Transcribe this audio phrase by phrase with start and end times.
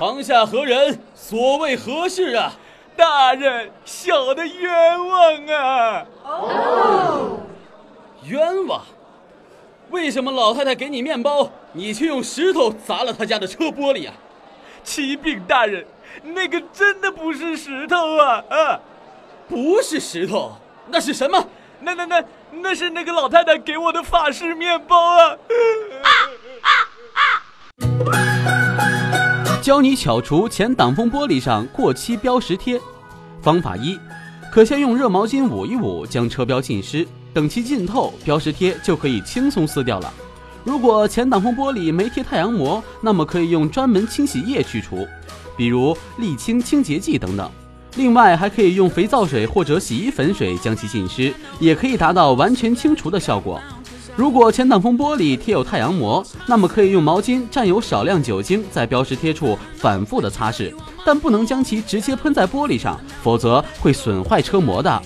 [0.00, 0.98] 堂下何人？
[1.14, 2.54] 所谓何事啊？
[2.96, 6.06] 大人，小的冤枉啊！
[6.24, 7.40] 哦，
[8.24, 8.80] 冤枉？
[9.90, 14.14] 为什么老太太给你面包，你却用石头砸了她家的车玻璃啊？
[14.82, 15.84] 启禀大人，
[16.22, 18.42] 那个真的不是石头啊！
[18.48, 18.80] 啊，
[19.50, 20.52] 不是石头，
[20.86, 21.46] 那是什么？
[21.80, 25.36] 那那那那是那个老太太给我的法式面包啊！
[26.02, 26.08] 啊
[29.60, 32.80] 教你巧除前挡风玻璃上过期标识贴。
[33.42, 33.98] 方法一，
[34.50, 40.12] 可先用热毛巾捂一捂，将车标浸湿，等其浸透，标识贴就可以轻松撕掉了。
[40.64, 45.06] 如果前挡风玻璃没贴太阳膜，那么可以用专门清洗液去除，
[45.56, 47.50] 比如沥青清洁剂等等。
[47.96, 53.60] 另外，还可以用肥皂水或者洗衣粉水将其浸湿，也可以达到完全清除的效果。
[54.20, 60.74] 如果前挡风玻璃贴有太阳膜，那么可以用毛巾蘸有少量酒精，在标识贴处反复的擦拭，
[61.06, 65.02] 但不能将其直接喷在玻璃上，否则会损坏车膜的。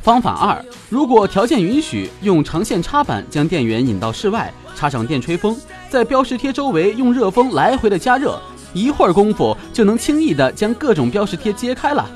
[0.00, 5.56] 方法二，如果条件允许，用长线插板将电源引到室外，插上电吹风，
[5.90, 8.40] 在标识贴周围用热风来回的加热，
[8.72, 12.08] 一会儿功夫就能轻易的将各种标识贴揭开了。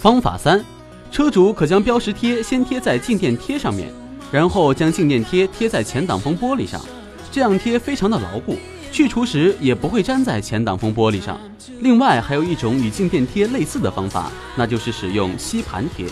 [0.00, 0.64] 方法三，
[1.12, 3.88] 车主可将标识贴先贴在静电贴上面。
[4.34, 6.84] 然后将静电贴贴在前挡风玻璃上，
[7.30, 8.58] 这样贴非常的牢固，
[8.90, 11.38] 去除时也不会粘在前挡风玻璃上。
[11.78, 16.04] 另外还有一种与静电贴类似的方法，那就是使用吸盘贴。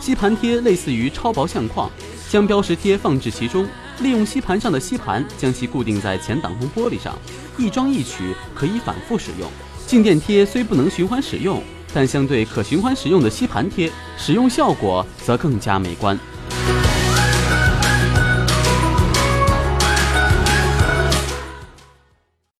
[0.00, 1.88] 吸盘贴类似于超薄相框，
[2.28, 3.64] 将标识贴放置其中，
[4.00, 7.16] 利用吸盘上的吸盘将其固定在前挡风玻璃上，
[7.56, 9.48] 一装一取，可以反复使用。
[9.86, 11.62] 静电贴虽不能循环使用，
[11.94, 16.18] 但相对可循环使用的吸盘贴，使用效果则更加美观。